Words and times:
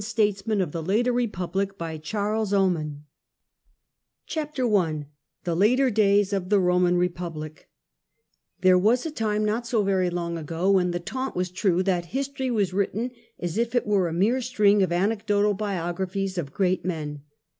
(from 0.01 0.07
the 0.15 0.25
Museum 0.25 0.51
at 0.51 0.57
Naples) 0.57 1.75
„268 1.77 2.07
SEVEN 2.07 2.23
ROMAN 2.23 3.05
STATESMEN 3.05 3.05
CHAPTEE 4.25 4.61
I 4.63 5.05
THE 5.43 5.55
LATEE 5.55 5.91
BAYS 5.91 6.33
OE 6.33 6.39
THE 6.39 6.59
EOMAN 6.59 6.97
EEPUBLIC 7.03 7.57
Theke 8.63 8.81
was 8.81 9.05
a 9.05 9.11
time, 9.11 9.45
not 9.45 9.67
so 9.67 9.83
very 9.83 10.09
long 10.09 10.39
ago, 10.39 10.71
when 10.71 10.89
the 10.89 10.99
taunt 10.99 11.35
was 11.35 11.51
true 11.51 11.83
that 11.83 12.05
history 12.05 12.49
was 12.49 12.73
written 12.73 13.11
as 13.37 13.59
if 13.59 13.75
it 13.75 13.85
were 13.85 14.07
a 14.07 14.13
mere 14.13 14.41
string 14.41 14.81
of 14.81 14.91
anecdotal 14.91 15.53
biographies 15.53 16.39
of 16.39 16.51
great 16.51 16.83
men. 16.83 17.21